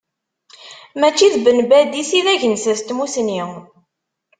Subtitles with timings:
[0.99, 3.39] Mačči d Ben Badis i d agensas n tmusni.